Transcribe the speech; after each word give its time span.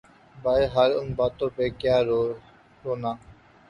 بہرحال 0.35 0.91
ان 0.99 1.07
باتوں 1.17 1.49
پہ 1.55 1.63
کیا 1.79 1.97
رونا۔ 2.83 3.11